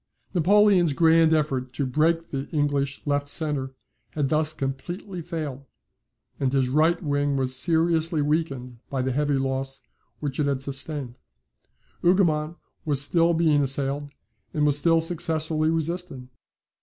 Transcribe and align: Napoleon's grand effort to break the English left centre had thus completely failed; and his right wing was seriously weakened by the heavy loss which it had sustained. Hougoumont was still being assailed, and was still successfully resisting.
Napoleon's 0.33 0.93
grand 0.93 1.31
effort 1.31 1.73
to 1.73 1.85
break 1.85 2.31
the 2.31 2.49
English 2.49 3.03
left 3.05 3.29
centre 3.29 3.75
had 4.13 4.29
thus 4.29 4.51
completely 4.51 5.21
failed; 5.21 5.65
and 6.39 6.51
his 6.51 6.69
right 6.69 6.99
wing 7.03 7.35
was 7.37 7.55
seriously 7.55 8.19
weakened 8.19 8.79
by 8.89 9.03
the 9.03 9.11
heavy 9.11 9.37
loss 9.37 9.81
which 10.19 10.39
it 10.39 10.47
had 10.47 10.63
sustained. 10.63 11.19
Hougoumont 12.01 12.57
was 12.83 12.99
still 12.99 13.35
being 13.35 13.61
assailed, 13.61 14.09
and 14.55 14.65
was 14.65 14.75
still 14.79 15.01
successfully 15.01 15.69
resisting. 15.69 16.29